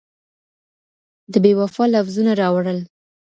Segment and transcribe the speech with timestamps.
[1.31, 2.79] د بېوفا لفظونه راوړل